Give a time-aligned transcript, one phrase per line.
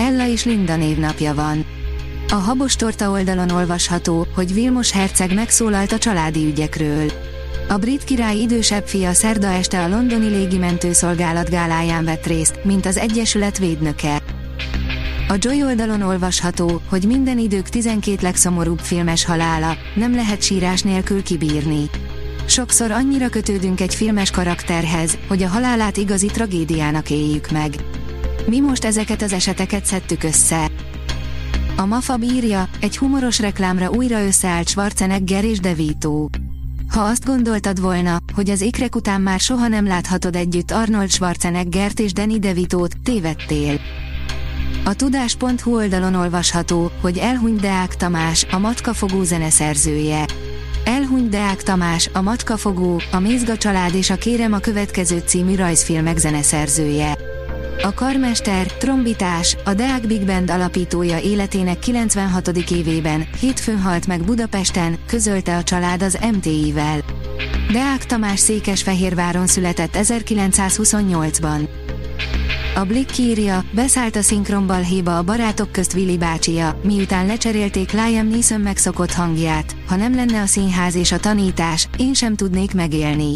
[0.00, 1.64] Ella és Linda névnapja van.
[2.28, 7.12] A Habos Torta oldalon olvasható, hogy Vilmos herceg megszólalt a családi ügyekről.
[7.68, 12.96] A brit király idősebb fia szerda este a londoni légimentőszolgálat gáláján vett részt, mint az
[12.96, 14.22] Egyesület védnöke.
[15.28, 21.22] A Joy oldalon olvasható, hogy minden idők 12 legszomorúbb filmes halála, nem lehet sírás nélkül
[21.22, 21.90] kibírni.
[22.46, 27.74] Sokszor annyira kötődünk egy filmes karakterhez, hogy a halálát igazi tragédiának éljük meg.
[28.46, 30.70] Mi most ezeket az eseteket szedtük össze.
[31.76, 36.28] A Mafab írja, egy humoros reklámra újra összeállt Schwarzenegger és DeVito.
[36.88, 42.00] Ha azt gondoltad volna, hogy az ikrek után már soha nem láthatod együtt Arnold Schwarzeneggert
[42.00, 43.80] és Danny DeVito-t, tévedtél.
[44.84, 50.24] A tudás.hu oldalon olvasható, hogy elhunyt Deák Tamás, a matkafogó zeneszerzője.
[50.84, 56.16] Elhunyt Deák Tamás, a matkafogó, a Mézga család és a Kérem a következő című rajzfilmek
[56.16, 57.29] zeneszerzője.
[57.82, 62.48] A karmester, trombitás, a Deák Big Band alapítója életének 96.
[62.48, 66.98] évében, hétfőn halt meg Budapesten, közölte a család az MTI-vel.
[67.72, 71.68] Deák Tamás Székesfehérváron született 1928-ban.
[72.74, 78.60] A Blick írja, beszállt a szinkronbalhéba a barátok közt Willy bácsia, miután lecserélték Liam Neeson
[78.60, 83.34] megszokott hangját, ha nem lenne a színház és a tanítás, én sem tudnék megélni.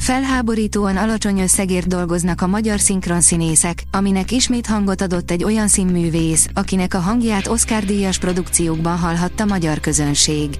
[0.00, 6.94] Felháborítóan alacsony összegért dolgoznak a magyar szinkronszínészek, aminek ismét hangot adott egy olyan színművész, akinek
[6.94, 10.58] a hangját Oscar-díjas produkciókban hallhatta magyar közönség.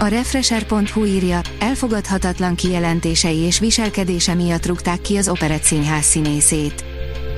[0.00, 6.84] A Refresher.hu írja, elfogadhatatlan kijelentései és viselkedése miatt rúgták ki az Operett Színház színészét.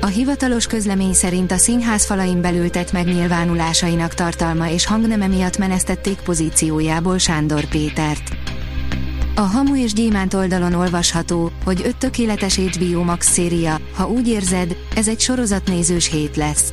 [0.00, 6.20] A hivatalos közlemény szerint a színház falain belül tett megnyilvánulásainak tartalma és hangneme miatt menesztették
[6.20, 8.47] pozíciójából Sándor Pétert.
[9.38, 14.76] A Hamu és Gyémánt oldalon olvasható, hogy öt tökéletes HBO Max széria, ha úgy érzed,
[14.94, 16.72] ez egy sorozatnézős hét lesz.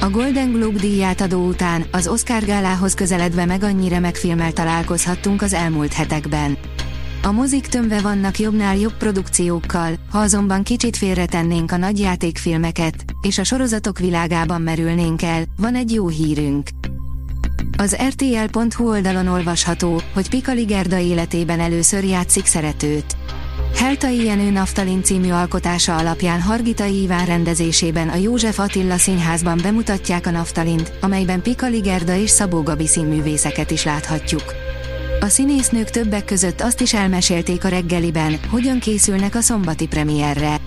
[0.00, 5.52] A Golden Globe díját adó után, az Oscar gálához közeledve meg annyira megfilmel találkozhattunk az
[5.52, 6.58] elmúlt hetekben.
[7.22, 13.38] A mozik tömve vannak jobbnál jobb produkciókkal, ha azonban kicsit félretennénk a nagy játékfilmeket, és
[13.38, 16.68] a sorozatok világában merülnénk el, van egy jó hírünk.
[17.80, 23.16] Az RTL.hu oldalon olvasható, hogy Pikali Gerda életében először játszik szeretőt.
[23.74, 30.30] Heltai Jenő Naftalin című alkotása alapján Hargitai Iván rendezésében a József Attila színházban bemutatják a
[30.30, 34.54] Naftalint, amelyben Pikali Gerda és Szabó Gabi színművészeket is láthatjuk.
[35.20, 40.59] A színésznők többek között azt is elmesélték a reggeliben, hogyan készülnek a szombati premierre.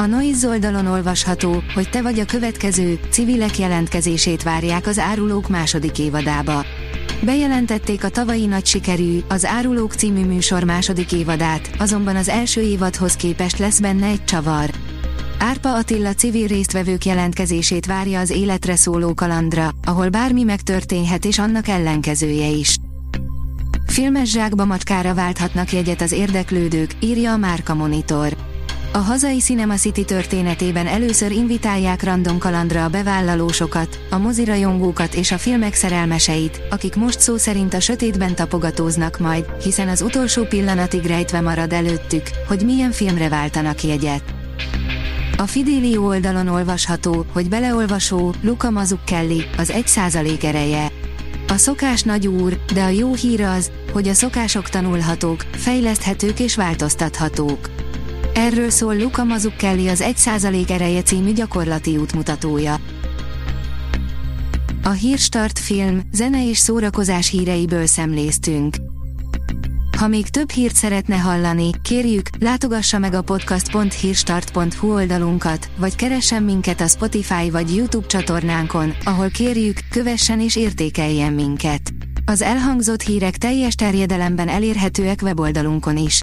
[0.00, 5.98] A Noiz oldalon olvasható, hogy te vagy a következő, civilek jelentkezését várják az Árulók második
[5.98, 6.64] évadába.
[7.22, 13.14] Bejelentették a tavalyi nagy sikerű, az Árulók című műsor második évadát, azonban az első évadhoz
[13.14, 14.70] képest lesz benne egy csavar.
[15.38, 21.68] Árpa Attila civil résztvevők jelentkezését várja az életre szóló kalandra, ahol bármi megtörténhet és annak
[21.68, 22.76] ellenkezője is.
[23.86, 28.36] Filmes zsákba macskára válthatnak jegyet az érdeklődők, írja a Márka Monitor.
[28.92, 35.38] A hazai Cinema City történetében először invitálják random kalandra a bevállalósokat, a mozirajongókat és a
[35.38, 41.40] filmek szerelmeseit, akik most szó szerint a sötétben tapogatóznak majd, hiszen az utolsó pillanatig rejtve
[41.40, 44.22] marad előttük, hogy milyen filmre váltanak jegyet.
[45.36, 50.92] A Fidelio oldalon olvasható, hogy beleolvasó, Luca Mazzucchelli, az 1% ereje.
[51.48, 56.56] A szokás nagy úr, de a jó hír az, hogy a szokások tanulhatók, fejleszthetők és
[56.56, 57.79] változtathatók.
[58.34, 62.80] Erről szól Luca Mazzucchelli az 1% ereje című gyakorlati útmutatója.
[64.82, 68.76] A Hírstart film, zene és szórakozás híreiből szemléztünk.
[69.98, 76.80] Ha még több hírt szeretne hallani, kérjük, látogassa meg a podcast.hírstart.hu oldalunkat, vagy keressen minket
[76.80, 81.80] a Spotify vagy YouTube csatornánkon, ahol kérjük, kövessen és értékeljen minket.
[82.24, 86.22] Az elhangzott hírek teljes terjedelemben elérhetőek weboldalunkon is.